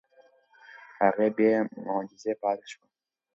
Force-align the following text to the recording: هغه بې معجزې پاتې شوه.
هغه 1.01 1.27
بې 1.35 1.51
معجزې 1.85 2.33
پاتې 2.41 2.65
شوه. 2.71 2.85